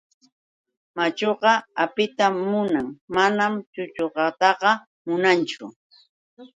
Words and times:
Machuqa 0.95 1.51
apitan 1.83 2.35
munan 2.51 2.87
mana 3.15 3.45
chuchuqataqa 3.73 4.71
munanchu. 5.07 5.65